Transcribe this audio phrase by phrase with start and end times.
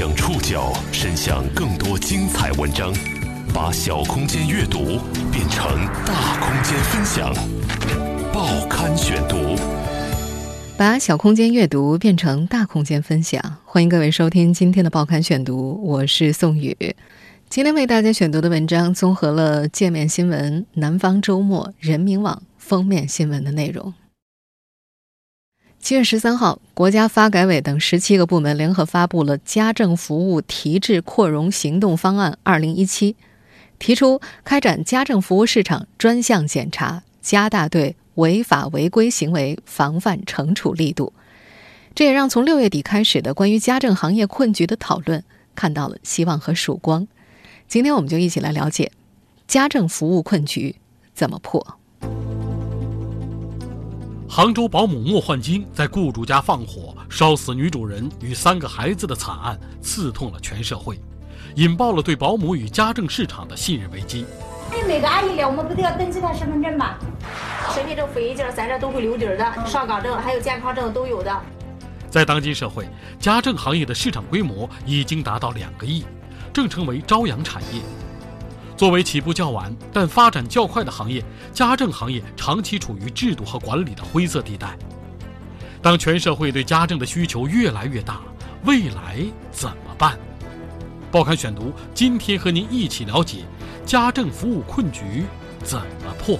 [0.00, 2.90] 将触角伸向更多精彩文章，
[3.52, 4.98] 把小空间阅读
[5.30, 7.30] 变成大空间分享。
[8.32, 9.36] 报刊选读，
[10.78, 13.58] 把小空间阅读变成大空间分享。
[13.66, 16.74] 欢迎各位收听今天的报刊选读，我是宋宇。
[17.50, 23.92] 今天为大家选读的文章综合了界面新闻、南方周末、人民网封面新闻的内容。
[25.80, 33.14] 七月十三号，国家发改委等十七个部门联合发布了《家政服务提质扩容行动方案（二零一七）》，
[33.78, 41.14] 提出开展家政服务市场专项检查，加大对违法违规行为防范惩处力度。
[41.94, 45.24] 这也让从六月底开始的关于家政行业困局的讨论
[45.54, 47.08] 看到了希望和曙光。
[47.66, 48.92] 今天，我们就一起来了解
[49.48, 50.76] 家政服务困局
[51.14, 51.79] 怎么破。
[54.40, 60.98] 杭州保姆莫焕晶在雇主家放火烧死女主人与三个孩子的惨案，刺痛了全社会，
[61.56, 64.24] 引爆了对保姆与家政市场的信任危机。
[64.74, 66.94] 你每个阿姨来，我们不都要登记她身份证吗？
[67.74, 71.38] 身份证、复印件，咱这都会留底儿的，上岗证还有健康证都有的。
[72.08, 76.02] 在当今社会，家政行业的市场规模已经达到两个亿，
[76.50, 77.82] 正成为朝阳产业。
[78.80, 84.74] 作为起步较晚但发展较快的行业，家政行业长期处于制度和管理的灰色地带。
[85.82, 88.22] 当全社会对家政的需求越来越大，
[88.64, 90.18] 未来怎么办？
[91.10, 93.40] 报刊选读今天和您一起了解
[93.84, 95.24] 家政服务困局
[95.62, 96.38] 怎么破。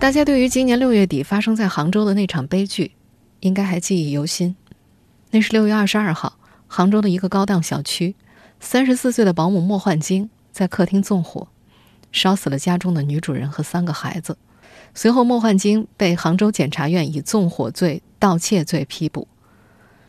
[0.00, 2.96] 大家对于今年六月底发生在杭州的那场悲剧，
[3.38, 4.56] 应该还记忆犹新。
[5.30, 8.16] 那是六月二十二号，杭州的一个高档小区。
[8.60, 11.48] 三十四岁的保姆莫焕晶在客厅纵火，
[12.10, 14.36] 烧死了家中的女主人和三个孩子。
[14.94, 19.28] 随后，莫焕晶被杭州检察院以纵火罪、盗窃罪批捕。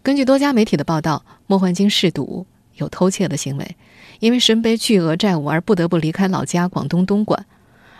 [0.02, 2.45] 根据多家媒体的报道，莫焕晶嗜赌，
[2.76, 3.76] 有偷窃的行为，
[4.20, 7.45] 因为身背巨额债务而不得不离开老家广东东莞。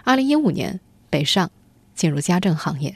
[0.04, 0.80] 二零一五年
[1.10, 1.52] 北上，
[1.94, 2.96] 进入家政行业。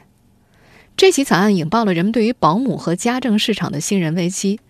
[0.96, 4.62] 这起惨案引爆了人们对于保姆和家政市场的信任危机，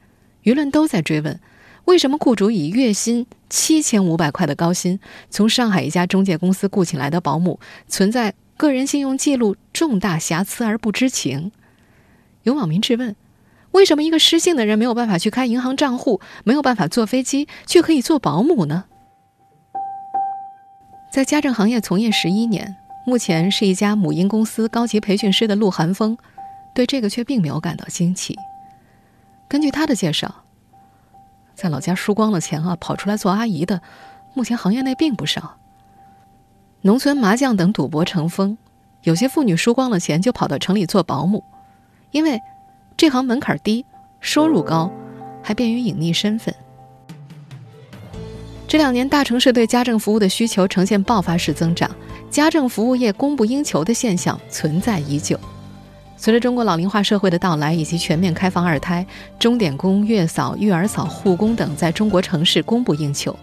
[0.44, 1.40] 舆论都在追问。
[1.86, 5.00] 为什么雇主以月薪七千五百块的高薪，
[5.30, 11.52] 从上海一家中介公司雇请来的保姆，存在个人信用记录重大瑕疵而不知情？
[12.44, 13.16] 有网民质问：
[13.72, 18.86] 为什么一个失信的人没有办法去开银行账户，没有办法坐飞机，却可以做保姆呢？
[21.12, 26.18] 在家政行业从业十一年，目前是一家母婴公司高级培训师的陆寒风，
[26.74, 28.38] 对这个却并没有感到惊奇。
[29.50, 30.46] 根据他的介绍。
[31.56, 33.82] 在老家输光了钱啊，跑出来做阿姨的，
[34.34, 35.58] 目前行业内并不少。
[36.82, 38.58] 农村麻将等赌博成风，
[39.04, 41.44] 有些妇女输光了钱就跑到城里做保姆，
[42.12, 42.42] 因为
[42.98, 43.86] 这行门槛低，
[44.20, 44.92] 收入高，
[45.44, 46.54] 还便于隐匿身份。
[48.68, 51.92] 这两年，大城市对家政服务的需求呈现爆发式增长，
[52.30, 55.40] 家政服务业供不应求的现象存在已久。
[56.24, 59.04] 随着中国老龄化社会的到来以及全面开放二胎，
[59.40, 63.36] 钟点工、月嫂、育儿嫂、护工等在中国城市供不应求。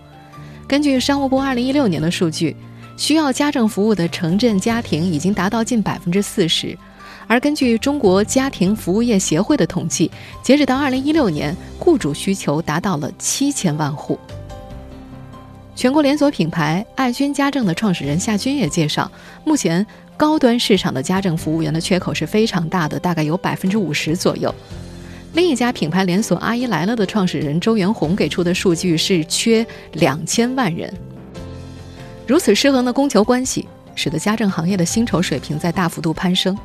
[0.68, 2.54] 根据商务部2016年的数据，
[2.96, 6.78] 需要家政服务的城镇家庭已经达到近百分之四十。
[7.26, 10.08] 而根据中国家庭服务业协会的统计，
[10.40, 14.16] 截止到2016年，雇主需求达到了七千万户。
[15.74, 19.10] 全国连锁品牌爱君家政的创始人夏军也介绍，
[19.42, 19.84] 目前。
[20.18, 24.52] 高端市场的家政服务员的缺口是非常大的，大概有百分之五十左右。
[25.34, 30.92] 另一家品牌连锁“阿姨来了”的创始人周元红给出的数据是缺两千万人。
[32.26, 36.58] 如此失衡的供求关系，使得家政行业的薪酬水平在大幅度攀升。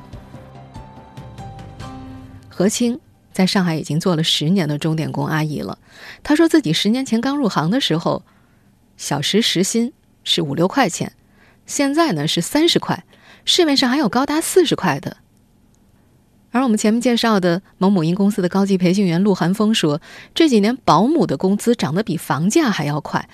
[2.49, 2.99] 何清
[3.31, 5.77] 在上海已经做了十年的钟点工阿姨了，
[6.23, 8.23] 她说自己十年前刚入行的时候，
[8.97, 9.93] 小时时薪
[10.23, 11.11] 是五六块钱，
[11.67, 13.03] 现在呢是三十块。
[13.45, 15.17] 市面上还有高达四十块的，
[16.51, 20.01] 而我们前面介绍的某母婴公司的高级培训员陆寒风说，
[20.33, 23.27] 这几年保姆的工资涨得比房价还要快，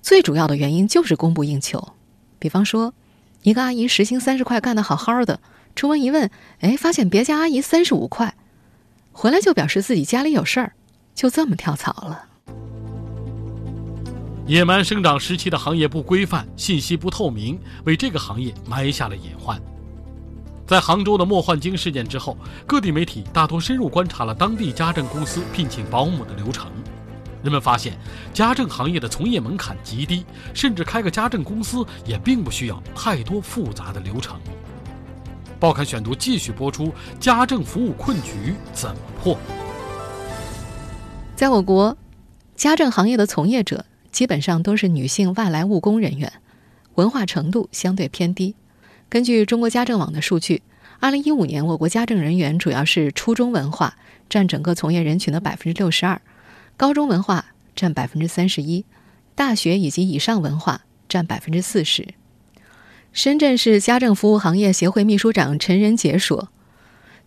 [0.00, 1.92] 最主要的原因就是供不应求。
[2.38, 2.94] 比方说，
[3.42, 5.40] 一个阿姨时薪三十块干得好好的，
[5.74, 6.30] 出门一问，
[6.60, 8.34] 哎，发现别家阿姨三十五块，
[9.12, 10.72] 回来就表示自己家里有事儿，
[11.14, 12.26] 就这么跳槽了。
[14.46, 19.60] 野蛮生长时期的行业不规范、信息不透明，为这个行业埋下了隐患。
[20.64, 26.70] 在杭州的莫焕晶事件之后，各地媒体大多深入观察了当地家政公司聘请保姆的流程。
[27.42, 27.98] 人们发现，
[28.32, 34.38] 家政行业的从业门槛极低，甚至开个家政公司也并不需要太多复杂的流程。
[35.58, 39.36] 报刊选读继续播出：家政服务困局怎么破？
[41.34, 41.96] 在我国，
[42.54, 43.84] 家政行业的从业者
[44.16, 46.32] 基本上都是女性外来务工人员，
[46.94, 48.54] 文化程度相对偏低。
[49.10, 50.62] 根据中国家政网的数据，
[51.00, 53.98] 二零一五年我国家政人员主要是初中文化，
[54.30, 56.18] 占整个从业人群的百分之六十二，
[56.78, 58.86] 高中文化占百分之三十一，
[59.34, 62.08] 大学以及以上文化占百分之四十。
[63.12, 66.48] 深圳市家政服务行业协会秘书长陈仁杰说：“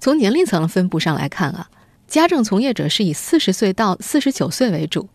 [0.02, 1.70] 从年龄层分布上来看啊，
[2.08, 5.08] 家政从业者是以四十岁到四十九岁为主，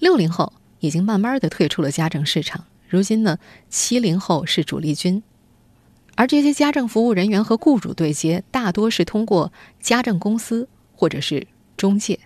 [0.00, 0.52] 六零后
[0.84, 2.64] 已经慢慢的退出了家政市场。
[2.88, 3.38] 如今呢，
[3.68, 5.22] 七零后是主力军，
[6.14, 11.46] 而这些家政服务人员和雇主对接，大多是通过家政公司或者是
[11.76, 12.18] 中介。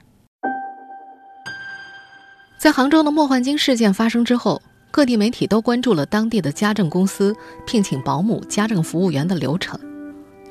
[2.58, 4.60] 在杭州的莫焕晶事件发生之后。”
[4.90, 9.78] 各地媒体都关注了当地的家政公司聘请保姆、家政服务员的流程。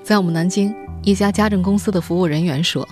[0.04, 2.88] 在我们南京，一家家政公司的服务人员说：“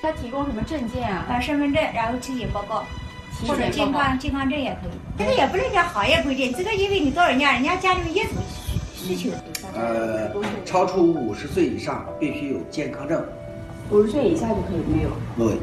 [0.00, 1.26] 他提供什么证件啊？
[1.28, 2.82] 把身份证，然后体检报告，
[3.46, 4.90] 或者健康健康证也可以。
[5.18, 8.30] 这个也不能讲行业规定，这个因为你到人家，人家家里业主
[8.94, 9.30] 需求。
[9.74, 10.30] 呃，
[10.64, 13.24] 超出五十岁以上必须有健康证，
[13.90, 15.10] 五十岁以下就可以没有。
[15.36, 15.58] 对，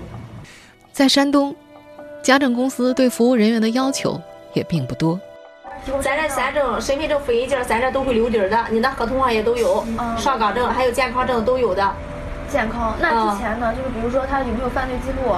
[0.91, 1.55] 在山东，
[2.21, 4.19] 家政公司对服务人员的要求。
[4.53, 5.19] 也并不多。
[6.01, 8.57] 咱这三证、身份证、复印件，咱这都会留底儿的。
[8.71, 9.85] 你那合同上也都有，
[10.17, 11.93] 上岗证还有健康证都有的。
[12.49, 12.95] 健康？
[12.99, 13.71] 那之前呢？
[13.75, 15.35] 就是比如说他有没有犯罪记录，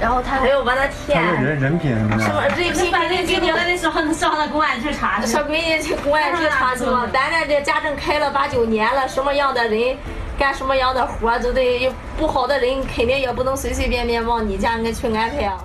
[0.00, 1.22] 然后他还有往那填。
[1.42, 2.22] 人人品什么的。
[2.24, 2.90] 什么人品？
[2.90, 5.20] 犯罪记录那得上上那公安局查。
[5.24, 7.08] 小闺女去公安局查去嘛？
[7.12, 9.96] 咱这这家政开了八九年了，什么样的人
[10.38, 15.64] 干什么样的活，都得有不好的人，肯定也不能随随便便往你家里去安排啊。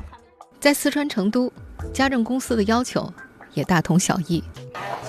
[0.59, 1.51] 在四川成都，
[1.93, 3.11] 家政公司的要求。
[3.55, 4.43] 也大同小异。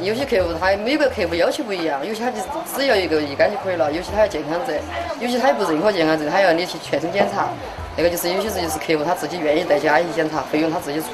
[0.01, 2.39] 有些客户他每个客户要求不一样，有些他就
[2.75, 4.75] 只要一个乙肝就可以了，有些他要健康证，
[5.21, 7.49] 有些他也不认可健康证，他要你去全身检查。
[8.01, 11.07] 那个就是有些是就是客户他自己愿意带家去检查，费用他自己出。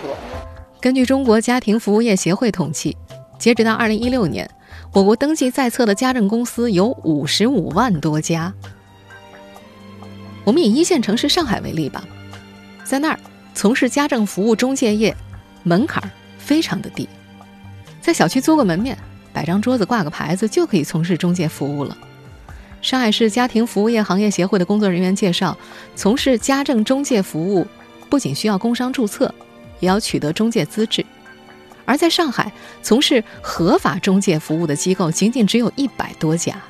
[0.81, 2.97] 根据中国家庭服务业协会统计，
[3.41, 4.49] 截止到二零一六年，
[4.93, 8.55] 我国登记在册的家政公司有五十五万多家。
[10.45, 12.05] 我们以一线城市上海为例吧，
[12.85, 13.19] 在那儿
[13.53, 15.13] 从事家政服务中介业，
[15.65, 16.01] 门槛
[16.39, 17.09] 非常的低。
[18.01, 18.97] 在小区租个门面，
[19.33, 21.99] 摆张桌子，挂个牌子，就可以从事中介服务了。
[22.87, 25.59] 上海市家庭服务业行业协会的工作人员介绍，
[25.97, 27.67] 从事家政中介服务，
[28.09, 29.35] 不仅需要工商注册，
[29.81, 31.05] 也要取得中介资质。
[31.85, 32.53] 而在上海，
[32.83, 36.63] 从事合法中介服务的机构仅仅只有一百多家。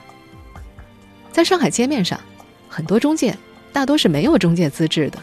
[1.30, 2.18] 在上海街面上，
[2.66, 3.36] 很多中介
[3.70, 5.18] 大多是没有中介资质的。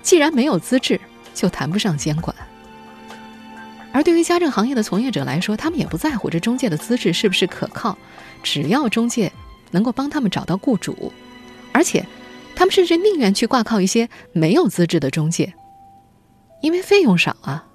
[0.00, 0.98] 既然没有资质，
[1.34, 2.34] 就谈不上监管。
[3.92, 7.98] 而对于家政行业的从业者来说，他们也不在乎这中介的资质是不是可靠，
[8.42, 9.30] 只要中介
[9.70, 11.12] 能够帮他们找到雇主，
[11.72, 12.06] 而且
[12.54, 15.54] 他们甚至宁愿去挂靠一些没有资质的中介，
[16.60, 17.66] 因为费用少啊。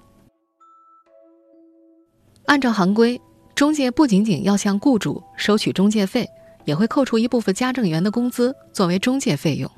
[2.46, 3.20] 按照行规，
[3.54, 6.28] 中介不仅仅要向雇主收取中介费，
[6.64, 9.70] 也会扣除一部分家政员的工资作为中介费用。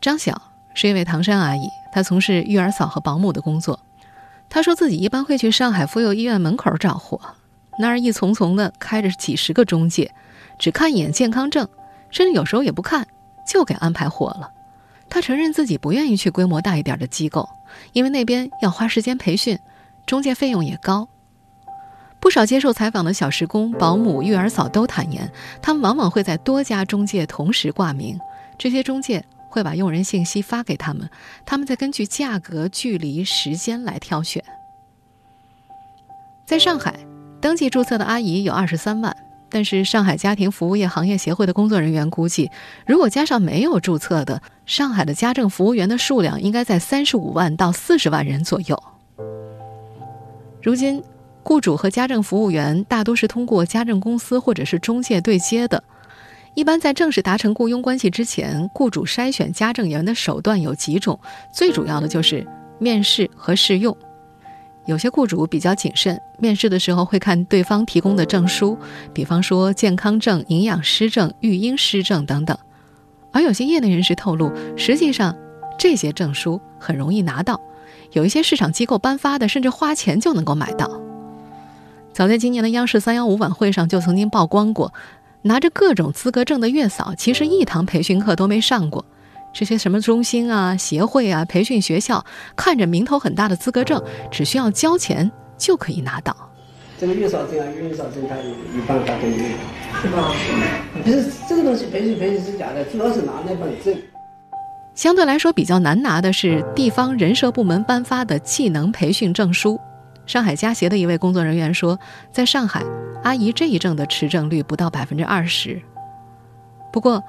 [0.00, 0.42] 张晓
[0.74, 3.78] 是一位唐山阿姨，她从事育儿嫂和保姆的工作。
[4.50, 7.20] 她说自己一般会去上海妇幼医院门口找货，
[7.78, 10.12] 那儿一丛丛的开着几十个中介，
[10.58, 11.68] 只看一眼健康证，
[12.10, 13.06] 甚至有时候也不看
[13.46, 14.50] 就给安排货了。
[15.08, 17.48] 他承认自己不愿意去规模大一点的机构，
[17.92, 19.58] 因为那边要花时间培训，
[20.06, 21.08] 中介费用也高。
[22.20, 28.18] 不少接受采访的小时工、保姆、育儿嫂都坦言，他们往往会在多家中介同时挂名，
[28.58, 29.24] 这些中介。
[29.48, 31.10] 会把用人信息发给他们，
[31.44, 34.42] 他们再根据价格、距离、时间来挑选。
[36.46, 36.98] 在上海，
[37.42, 39.16] 登记注册的阿姨有二十三万，
[39.50, 42.48] 但是上海家庭服务业行业协会的工作人员估计，
[42.86, 48.80] 如果加上没有注册的，上海的家政服务员的数量应该在三十五万到四十万人左右。
[50.62, 51.02] 如今，
[51.42, 55.82] 雇主和家政服务员大多是通过家政公司或者是中介对接的。
[56.54, 61.18] 一般在正式达成雇佣关系之前，雇主筛选家政员的手段有几种，
[61.52, 62.46] 最主要的就是
[62.78, 63.96] 面试和试用。
[64.86, 68.76] 有些雇主比较谨慎，面试的时候会看对方提供的证书，
[69.12, 72.56] 比方说健康证、营养师证、育婴师证等等。
[73.30, 75.36] 而有些业内人士透露，实际上
[75.78, 77.60] 这些证书很容易拿到，
[78.12, 81.00] 有一些市场机构颁发的，甚至花钱就能够买到。
[82.12, 84.92] 早在今年的央视三幺五晚会上就曾经曝光过。
[85.44, 89.04] 拿着各种资格证的月嫂，其实一堂培训课都没上过。
[89.52, 92.24] 这些什么中心啊、协会啊、培训学校，
[92.56, 96.34] 看着名头很大的资格证，只需要交钱就可以拿到。
[96.98, 99.36] 这个月嫂证啊，月嫂证，他有有办法给你，
[100.00, 100.32] 是吧？
[101.04, 103.94] 不是这个东西培训培训是假的，主要是拿那本证。
[104.94, 109.80] 相对来说比较难拿的是地方人社部门颁发的技能培训证书。
[110.26, 111.98] 上海家协的一位工作人员说，
[112.30, 112.84] 在上海，
[113.24, 115.82] 阿姨这一证的持证率不到百分之二十。
[116.92, 117.22] 不过，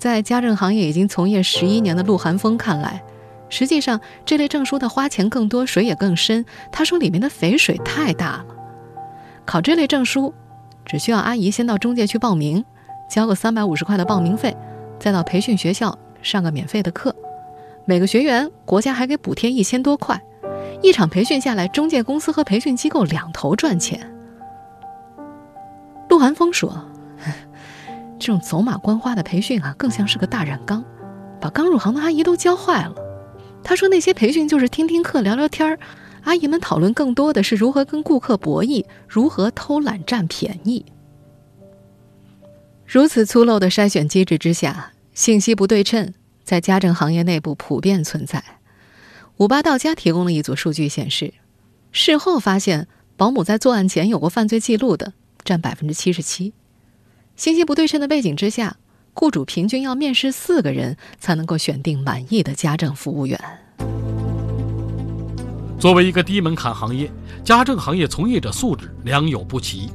[0.00, 3.02] 在家政行业已经从业十一年的陆寒风看来，
[3.50, 6.46] 实际上这类证书的花钱更多，水也更深。
[6.72, 8.46] 他说，里面的肥水太大了。
[9.44, 10.32] 考这类证书，
[10.86, 12.64] 只需要阿姨先到中介去报名，
[13.10, 14.56] 交个三百五十块的报名费，
[14.98, 17.14] 再到培训学校上个免费的课，
[17.84, 20.18] 每个学员国家还给补贴一千多块。
[20.80, 24.10] 一场培训下来，中介公司和培训机构两头赚钱。
[26.08, 26.89] 陆寒风说。
[28.20, 30.84] 这种走马观花的培训啊，更像是个大染缸，
[31.40, 32.94] 把刚入行的阿姨都教坏了。
[33.64, 35.78] 他说：“那些培训就是听听课、聊聊天儿，
[36.22, 40.84] 阿姨们讨论更多的是如何跟顾客博弈，如何偷懒占便宜。”
[42.86, 46.12] 如此粗陋的筛选机制之下，信息不对称
[46.44, 48.42] 在家政行业内部普遍存在。
[49.36, 51.32] 五八到家提供了一组数据显示，
[51.92, 52.86] 事后发现
[53.16, 55.12] 保姆在作案前有过犯罪记录的
[55.44, 56.52] 占百分之七十七。
[57.40, 58.76] 信息不对称的背景之下，
[59.14, 63.40] 雇主平均要面试四个人才能够选定满意的家政服务员。
[65.78, 67.10] 作为一个低门槛行业，
[67.42, 69.88] 家政行业从业者素质良莠不齐，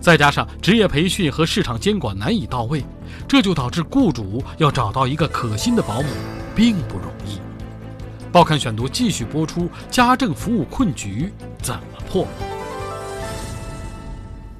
[0.00, 2.84] 再加上职业培训和市场监管难以到位，
[3.28, 6.08] 这就导致雇主要找到一个可心的保姆
[6.52, 7.38] 并不容易。
[8.32, 12.26] 报刊选读继续播出：家政服务困局怎么破？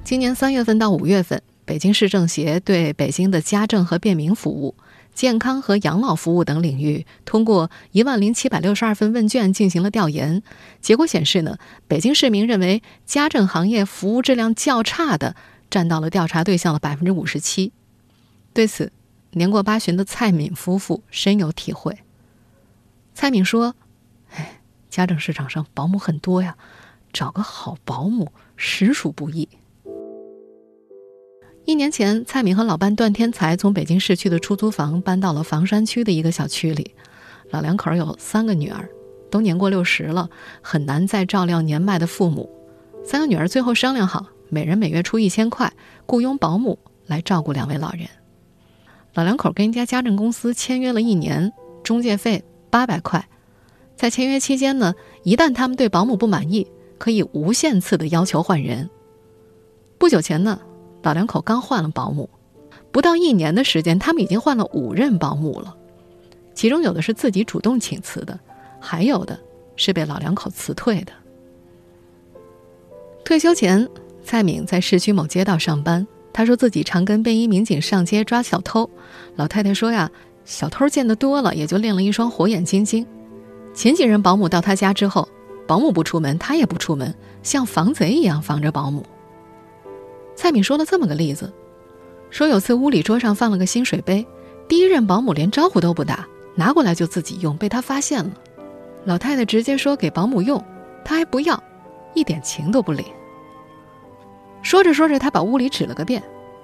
[0.05, 1.43] 今年三月份到五月份。
[1.65, 4.75] 北京市政协对北京的家政和便民服务、
[5.13, 10.43] 健康和养老服务等领域，通过一万零七百六十二份问卷进行了调研。
[10.81, 15.35] 结果显示呢，北京市民认为家政行业服务质量较差的，
[15.69, 17.71] 占到了调查对象的百分之五十七。
[18.53, 18.91] 对此，
[19.31, 21.99] 年过八旬的蔡敏夫妇深有体会。
[23.13, 23.75] 蔡敏说
[24.35, 26.57] ：“哎，家政市场上保姆很多呀，
[27.13, 29.47] 找个好保姆实属不易。”
[31.65, 36.93] 一年前，蔡敏和老伴段天才从北京市区的出租房搬到了房山区的一个小区里。
[37.51, 38.89] 老两口有三个女儿，
[39.31, 40.29] 都年过六十了，
[40.61, 42.49] 很难再照料年迈的父母。
[43.05, 45.71] 三个女儿最后商量好，每人每月出一千块，
[46.05, 48.09] 雇佣保姆来照顾两位老人。
[49.13, 53.25] 老两口跟一家家政公司签约了一年，中介费八百块。
[53.95, 54.93] 在签约期间呢，
[55.23, 56.67] 一旦他们对保姆不满意，
[56.97, 58.89] 可以无限次的要求换人。
[59.97, 60.59] 不久前呢。
[61.03, 62.29] 老两口刚换了保姆，
[62.91, 65.75] 不到一年的时间，他们已经换了五任保姆了。
[66.55, 68.39] 其中有的是自己主动请辞的，
[68.79, 69.37] 还有的
[69.75, 71.11] 是被老两口辞退的。
[73.25, 73.87] 退休前，
[74.23, 76.07] 蔡敏在市区某街道上班。
[76.31, 78.89] 他说自己常跟便衣民警上街抓小偷。
[79.35, 80.09] 老太太说呀，
[80.45, 83.05] 小偷见得多了，也就练了一双火眼金睛。
[83.73, 85.27] 前几任保姆到他家之后，
[85.67, 89.05] 保姆不出门，他也不出门，像防贼一样防着保姆。
[90.35, 91.51] 蔡敏说了这么个例子，
[92.29, 94.25] 说有次屋里桌上放了个新水杯，
[94.67, 98.31] 第一任保姆连招呼都不打，拿过来就自己用，被他发现了。
[99.05, 100.63] 老太太直接说给保姆用，
[101.03, 101.61] 他还不要，
[102.13, 103.05] 一点情都不领。
[104.61, 106.23] 说着说着，他把屋里指了个遍，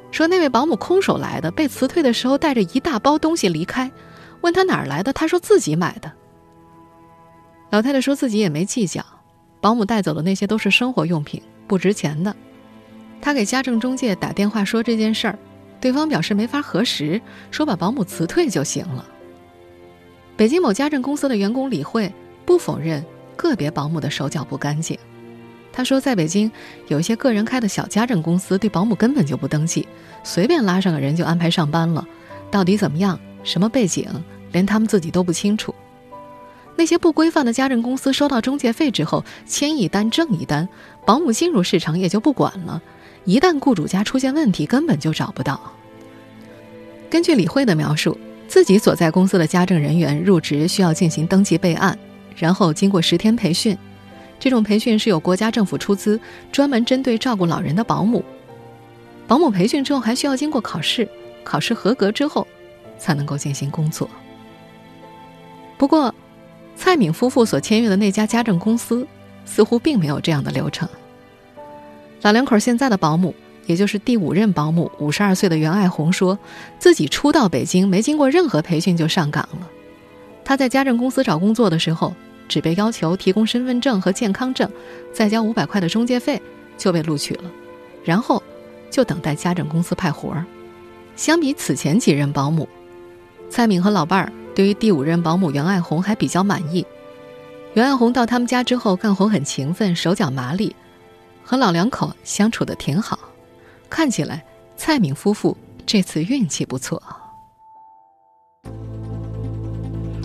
[0.09, 3.91] 说那位保姆空手来的，被辞退的时候带着一大包东西离开，
[4.41, 6.11] 问他哪儿来的，他说自己买的。
[7.69, 9.05] 老太太说自己也没计较，
[9.61, 12.35] 保姆带走的那些都是生活用品，不值钱的。
[13.21, 15.37] 他给家政中介打电话说这件事儿，
[15.81, 17.21] 对方表示没法核实，
[17.51, 19.05] 说把保姆辞退就行了。
[20.37, 22.11] 北京某家政公司的员工李慧
[22.45, 23.03] 不否认
[23.35, 24.97] 个别保姆的手脚不干净，
[25.73, 26.49] 他说在北京
[26.87, 29.87] 有一些个人开的小家政公司对保姆根本就不登记，
[30.23, 32.07] 随便拉上个人就安排上班了，
[32.49, 34.07] 到底怎么样，什么背景，
[34.53, 35.75] 连他们自己都不清楚。
[36.77, 40.69] 那些不规范的家政公司收到中介费之后，签一单挣一单，
[41.05, 42.81] 保姆进入市场也就不管了。
[43.29, 45.61] 一旦雇主家出现问题，根本就找不到。
[47.11, 48.17] 根据李慧的描述，
[48.47, 51.95] 自己所在公司的家政人员入职需要进行登记备案，
[52.35, 53.77] 然后经过十天培训。
[54.39, 56.19] 这种培训是由国家政府出资，
[56.51, 58.25] 专门针对照顾老人的保姆。
[59.27, 61.07] 保姆培训之后还需要经过考试，
[61.43, 62.47] 考试合格之后
[62.97, 64.09] 才能够进行工作。
[65.77, 66.11] 不过，
[66.75, 69.07] 蔡敏夫妇所签约的那家家政公司
[69.45, 70.89] 似乎并没有这样的流程。
[72.21, 73.33] 老两口现在的保姆，
[73.65, 76.37] 也就是第五任保姆，五十二岁的袁爱红说，
[76.77, 79.69] 自己初到北京没经过任何培训就上岗了。
[80.43, 82.13] 他在家政公司找工作的时候，
[82.47, 84.69] 只被要求提供身份证和健康证，
[85.13, 86.41] 再交五百块的中介费
[86.77, 87.43] 就被录取了，
[88.03, 88.41] 然后
[88.89, 90.45] 就等待家政公司派活儿。
[91.15, 92.67] 相比此前几任保姆，
[93.49, 94.31] 蔡敏和老伴儿。
[94.55, 96.85] 对于第五任保姆袁爱红还比较满意。
[97.75, 100.75] 袁爱红到他们家之后，干活很勤奋，手脚麻利，
[101.49, 103.17] 和老两口相处的挺好。
[103.89, 104.45] 看起来
[104.77, 107.01] 蔡敏夫妇这次运气不错。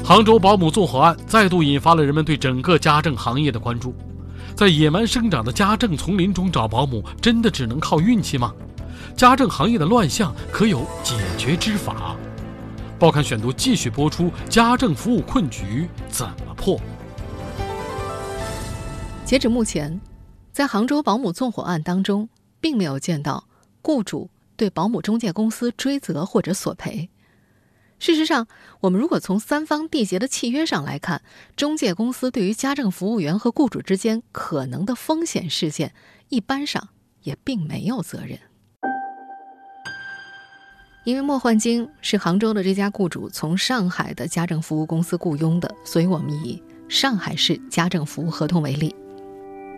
[0.04, 3.94] 杭州保姆纵火案再度引发了人们对整个家政行业的关注。
[4.54, 8.52] 在野蛮生长的家政丛林中找保姆，真的只能靠运气吗？
[9.16, 12.14] 家政行业的乱象可有解决之法？
[12.98, 16.78] 报刊选读继续播出：家政服务困局怎么破？
[19.24, 19.98] 截止目前，
[20.54, 22.28] 在杭州保姆纵火案当中，
[22.60, 23.48] 并没有见到
[23.82, 27.10] 雇主对保姆中介公司追责或者索赔。
[27.98, 28.46] 事实上，
[28.78, 31.22] 我们如果从三方缔结的契约上来看，
[31.56, 35.92] 中介公司对于家政服务员和雇主之间可能的风险事件，
[36.28, 36.90] 一般上
[37.24, 38.38] 也并没有责任。
[41.04, 48.94] 因为莫焕晶是杭州的这家雇主从上海的家政服务公司雇佣的，所以我们以上海市家政服务合同为例。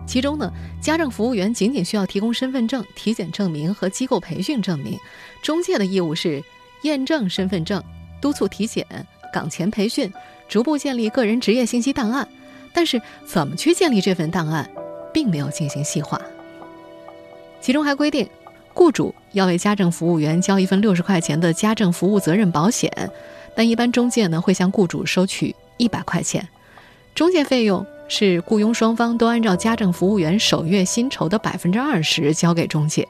[0.06, 4.98] 其中呢，家政服务员仅仅需要提供身份证、体检证明和机构培训证明，
[5.42, 6.42] 中介的义务是
[6.82, 7.82] 验证身份证、
[8.20, 8.86] 督促体检、
[9.32, 10.10] 岗前培训、
[10.48, 12.26] 逐步建立个人职业信息档案。
[12.72, 14.70] 但是，怎么去建立这份档案，
[15.12, 16.20] 并没有进行细化。
[17.60, 18.28] 其中还规定。
[18.78, 23.10] 雇主要为家政服务员交一份六十块钱的家政服务责任保险，
[23.54, 26.46] 但一般中介呢会向雇主收取一百块钱，
[27.14, 33.06] 中介费用是雇佣双方都按照家政服务员首月薪酬的百分之二十交给中介。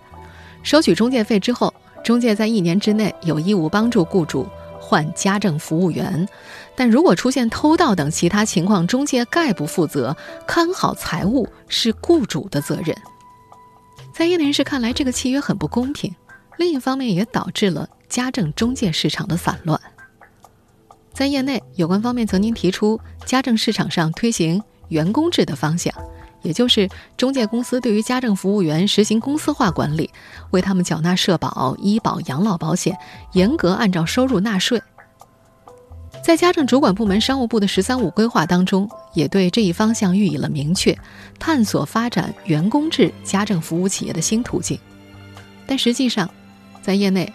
[0.63, 1.73] 收取中介费之后，
[2.03, 4.47] 中介在一年之内有义务帮助雇主
[4.81, 6.29] 换家政服务员，
[6.75, 12.97] 但如果出现偷盗等其他情况，中介概不负责，看好财物是雇主的责任。
[14.13, 16.15] 在业内人士看来，这个契约很不公平。
[16.57, 19.79] 另一方面，也导致了家政中介市场的散乱。
[21.13, 25.93] 在业内，有关方面曾经提出家政市场上推行员工制的方向，
[26.43, 30.11] 也就是中介公司对于家政服务员实行公司化管理，
[30.51, 32.97] 为他们缴纳社保、医保、养老保险，
[33.33, 34.83] 严格按照收入纳税。
[36.25, 40.97] 在家政主管部门商务部的“十三五”规划当中，也对这一方向予以了明确，
[41.39, 44.77] 探索发展员工制家政服务企业的新途径。
[45.67, 46.29] 但实际上，
[46.83, 47.33] 在业内，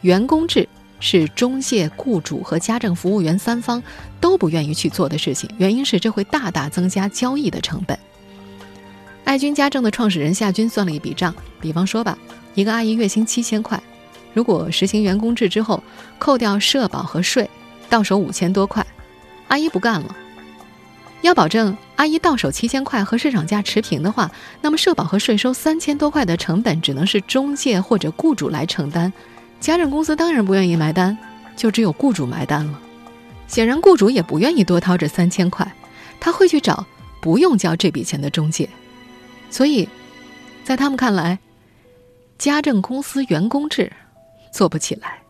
[0.00, 0.68] 员工制
[1.02, 3.82] 是中介、雇主和家政服务员三方
[4.20, 5.50] 都不愿意去做的事情。
[5.58, 7.98] 原因是这会大大增加交易的成本。
[9.24, 12.16] 爱君家政的创始人夏军算了一笔账，比方说吧，
[12.54, 13.82] 一个阿姨月薪七千块，
[14.32, 15.82] 如果实行员工制之后，
[16.20, 17.50] 扣掉社保和税。
[17.90, 18.86] 到手五千多块，
[19.48, 20.16] 阿姨不干了。
[21.20, 29.12] 要保证阿姨到手七千块和市场价持平的话，那么社保和税收三千多块的成本只能是中介或者雇主来承担。
[29.62, 31.16] 家政公司当然不愿意埋单，
[31.54, 32.80] 就只有雇主埋单了。
[33.46, 35.72] 显然，雇主也不愿意多掏这三千块，
[36.18, 36.84] 他会去找
[37.20, 38.68] 不用交这笔钱的中介。
[39.50, 39.88] 所以，
[40.64, 41.38] 在他们看来，
[42.38, 43.92] 家政公司员工制
[44.52, 45.22] 做不起来。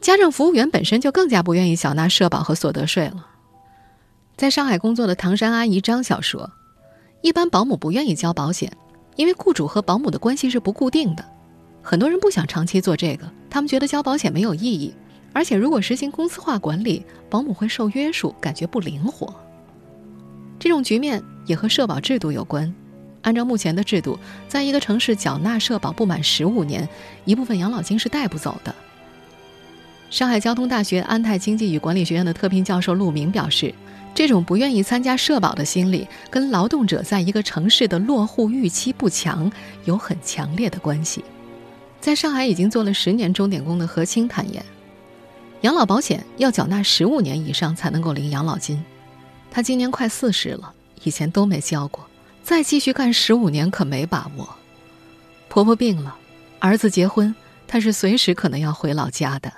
[0.00, 3.26] 家政服务员本身就更加不愿意缴纳社保和所得税了。
[4.36, 6.48] 在上海工作的唐山阿姨张晓说
[7.20, 8.70] ：“一般保姆不愿意交保险，
[9.16, 11.33] 因为雇主和保姆的关系是不固定的。
[11.86, 14.94] 很多人不想长期做这个，他们觉得交保险没有意义，
[15.34, 19.32] 而且如果实行公司化管理，保姆会受约束，感觉不灵活。
[20.58, 22.74] 这种局面也和社保制度有关。
[23.20, 24.18] 按照目前的制度，
[24.48, 26.88] 在一个城市缴纳社保不满十五年，
[27.26, 28.74] 一部分养老金是带不走的。”
[30.08, 33.74] 上海交通大学安泰经济与管理学院的特聘教授陆明表示，
[34.14, 39.52] 这种不愿意参加社保的心理，跟劳动者在一个城市的落户预期不强
[39.84, 41.22] 有很强烈的关系。
[42.04, 44.62] 在上海已经做了十年钟点工的何清坦言，
[45.62, 48.84] 养老保险要缴纳十五年以上才能够领养老金。
[49.50, 52.06] 他今年快四十了，以前都没交过，
[52.42, 54.54] 再继续干十五年可没把握。
[55.48, 56.14] 婆婆病了，
[56.58, 57.34] 儿子结婚，
[57.66, 59.50] 他是随时可能要回老家的。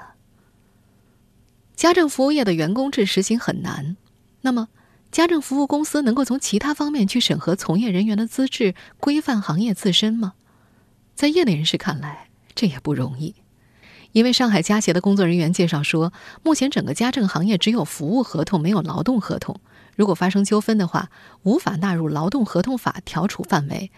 [1.74, 3.96] 家政服务业的员工制实行很难，
[4.42, 4.68] 那么
[5.10, 10.34] 家政服务公司能够从其他方面去审核从业人员的资质，规范行业自身吗？
[11.16, 12.25] 在业内人士看来，
[12.56, 13.36] 这也不容易。
[14.12, 19.60] 因为上海家协的工作人员介绍说，目前整个家政行业只有服务合同，没有劳动合同。
[19.94, 21.10] 如果发生纠纷的话，
[21.42, 23.90] 无法纳入劳动合同法调处范围，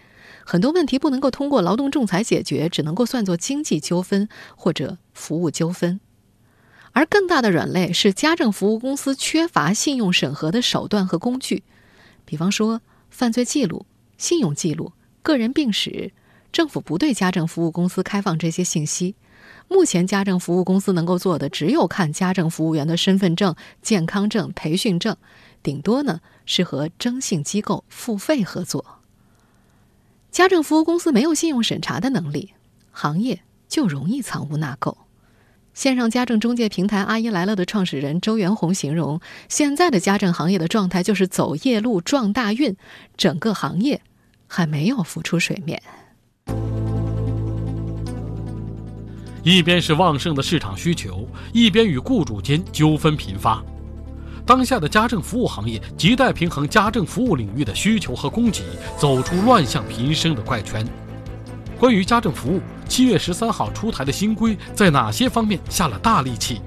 [0.45, 5.99] 很多问题不能够通过劳动仲裁解决，只能够算作经济纠纷或者服务纠纷。
[6.91, 11.63] 而更大的软肋是家政服务公司缺乏信用审核的手段和工具，
[12.25, 13.85] 比方说犯罪记录、
[14.17, 14.91] 信用记录、
[15.21, 16.11] 个人病史，
[16.51, 19.15] 政府不对家政服务公司开放这些信息，
[19.67, 25.15] 目前家政服务公司能够做的，只有看家政服务员的身份证、健康证、培训证，
[25.61, 28.83] 顶多呢是和征信机构付费合作。
[30.31, 32.53] 家政服务公司没有信用审查的能力，
[32.91, 34.95] 行业就容易藏污纳垢。
[35.73, 42.75] 线上家政中介平台“阿姨来了”的创始人周元红形容，现在的家政行业的状态就是走夜路撞大运，
[43.15, 44.01] 整个行业
[44.47, 45.81] 还没有浮出水面。
[49.41, 53.63] 一边是旺盛的市场需求，一边与雇主间纠纷频发。
[54.45, 58.63] 当下的家政服务行业亟待平衡家政服务领域的需求和供给，
[58.97, 60.85] 走出乱象频生的怪圈。
[61.79, 66.61] 关于家政服务，七月十三号出台的新规在哪些方面下了大力气？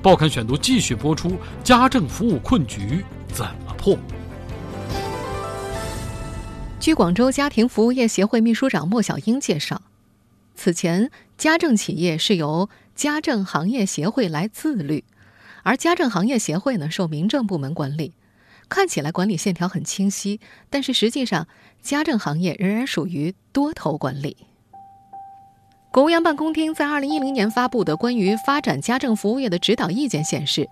[0.00, 3.98] 报刊选读继续播出：家政服务困局怎么破？
[6.82, 9.82] 据广州家庭服务业协会秘书长莫小英介绍。
[10.56, 15.04] 此前，家政企业是由家政行业协会来自律，
[15.62, 18.14] 而家政行业协会呢受民政部门管理，
[18.68, 20.40] 看起来管理线条很清晰，
[20.70, 21.46] 但是实际上，
[21.80, 24.36] 家政行业仍然属于多头管理。
[25.92, 30.66] 国务院办公厅在二零一零年发布的关于发展家政服务业的指导意见显示，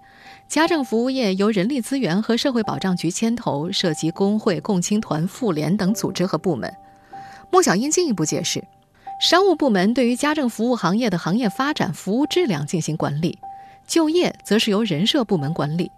[0.48, 6.74] 家政服务业由人力资源和社会保障局牵头，涉及工会、共青团、妇联等组织和部门。
[7.50, 8.64] 莫小英进一步解释。
[9.20, 13.38] 商务部门对于家政服务行业的行业发展、服务质量进行管理，
[13.87, 15.90] 就业则是由人社部门管理，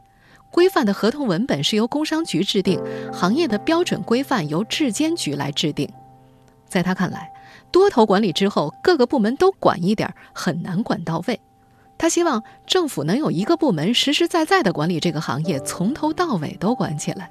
[0.50, 2.82] 规范的合同文本是由工商局制定，
[3.12, 5.88] 行业的标准规范由质监局来制定。
[6.66, 7.30] 在他看来，
[7.72, 11.40] 多头管理之后，各个部门都管一点很难管到位。
[11.98, 17.30] 他希望政府能有一个部门实实在在的管理这个行业，从头到尾都管起来。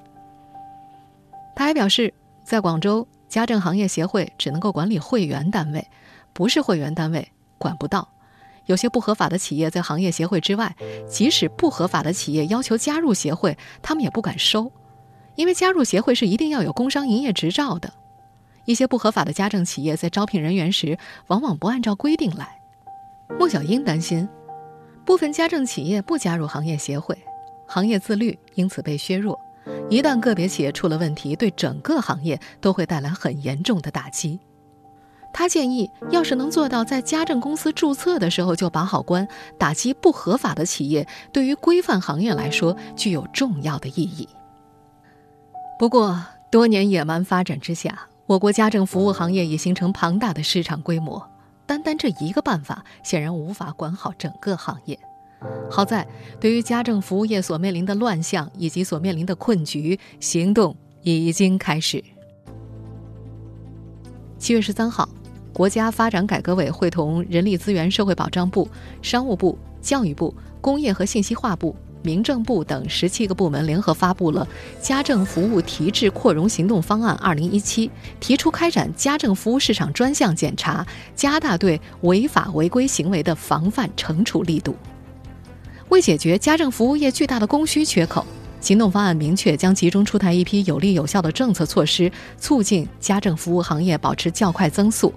[1.56, 3.08] 他还表示，在广州。
[3.30, 5.88] 家政行业协会只能够管理会员单位，
[6.34, 8.10] 不是会员单位管不到。
[8.66, 10.76] 有些不合法的企业在行业协会之外，
[11.10, 14.70] 即使不合法的企业要求加入协会，他们也不敢收，
[15.36, 17.94] 因为加入协会是一定要有工商营业执照的。
[18.66, 20.98] 一些不合法的家政企业在招聘人员时，
[21.28, 22.60] 往往不按照规定来。
[23.40, 24.28] 莫小英担心，
[25.06, 27.18] 部分家政企业不加入行业协会，
[27.68, 29.40] 行业自律因此被削弱。
[29.90, 34.40] 一旦个别企业出了问题，对整个行业都会带来很严重的打击。
[35.34, 39.26] 他建议，要是能做到在家政公司注册的时候就把好关，
[39.58, 44.28] 打击不合法的企业，对于规范行业来说具有重要的意义。
[45.80, 46.22] 不过，
[46.52, 51.22] 多年野蛮发展之下，我国家政服务行业已形成庞大的市场规模，
[51.66, 54.98] 单单这一个办法显然无法管好整个行业。
[55.70, 56.08] 好在，
[56.40, 62.02] 对于家政服务业所面临的乱象以及所面临的困局，行动已经开始。
[64.38, 65.10] 七月十三号，
[65.52, 68.66] 国家发展改革委会同人力资源社会保障部、
[69.02, 74.48] 商务部、教育部、工业和信息化部、民政部等十七个部门联合发布了
[74.86, 77.88] 《家政服务提质扩容行动方案（二零一七）》，
[78.20, 80.86] 提出开展家政服务市场专项检查，
[81.16, 84.76] 加大对违法违规行为的防范惩处力度。
[85.90, 88.26] 为解决家政服务业巨大的供需缺口，
[88.62, 95.14] 行动方案明确将集中出台一批有力有效的政策措施，促进家政服务行业保持较快增速，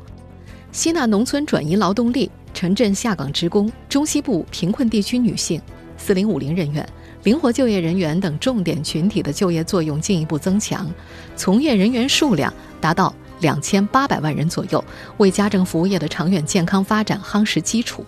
[0.73, 5.62] 吸纳农村转移劳动力、城镇下岗职工、中西部贫困地区女性、
[6.05, 6.87] 四零五零人员、
[7.23, 10.87] 灵活就业人员等重点群体的就业作用进一步增强，
[11.35, 14.85] 从业人员数量达到两千八百万人左右，
[15.17, 18.05] 为家政服务业的长远健康发展夯实基础。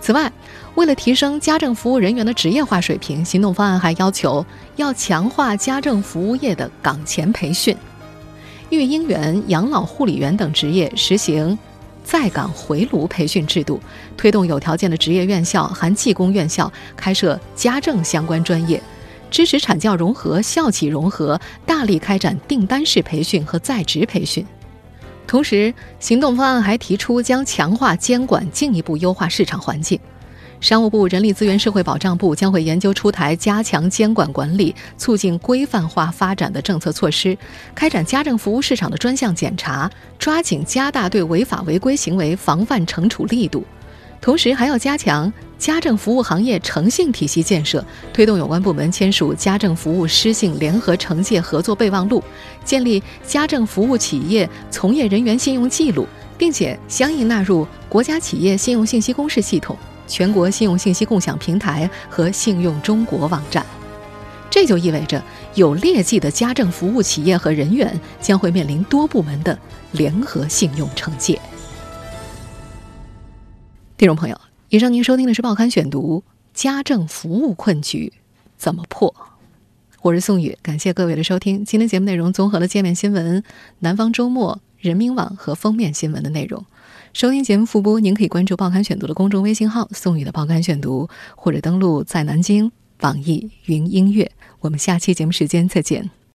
[0.00, 0.32] 此外，
[0.74, 7.76] 为了提升家政服务人员的职业化水平，行动方案还要求要强化家政服务业的岗前培训，
[8.70, 11.56] 育婴员、养老护理员等职业实行
[12.10, 13.78] 在岗回炉培训制度，
[14.16, 18.82] 推动有条件的职业院校（含技工院校）开设家政相关专业，
[19.30, 24.42] 支持产教融合、校企融合，大力开展订单式培训和在职培训。
[25.26, 30.00] 同时，行动方案还提出将强化监管，进一步优化市场环境。
[30.60, 37.36] 商务部、人力资源社会保障部将会研究出台加强监管管理、促进规范化发展的政策措施，
[37.76, 43.64] 开展家政服务市场的专项检查，抓紧加大对违法违规行为防范惩处力度。
[44.20, 52.20] 同时，还要加强家政服务行业诚信体系建设，推动有关部门签署家政服务失信联合惩戒合作备忘录，
[52.64, 56.04] 建立家政服务企业从业人员信用记录，
[56.36, 59.78] 并且相应纳入国家企业信用信息公示系统。
[60.08, 63.64] 全国信用信息共享平台和信用中国网站，
[64.50, 65.22] 这就意味着
[65.54, 69.56] 有劣迹的家政服务企业和人员将会面临多部门的
[69.92, 71.38] 联合信用惩戒。
[73.98, 74.40] 听众朋友，
[74.70, 78.12] 以上您收听的是《报刊选读》，家政服务困局
[78.56, 79.14] 怎么破？
[80.00, 81.64] 我是宋宇，感谢各位的收听。
[81.64, 83.42] 今天节目内容综合了界面新闻、
[83.80, 86.64] 南方周末、人民网和封面新闻的内容。
[87.18, 94.30] 收听节目复播，您可以关注《报刊选读》的公众微信号“宋宇的报刊选读”，或者登录在南京网易云音乐。
[94.60, 96.08] 我们下期节目时间再见。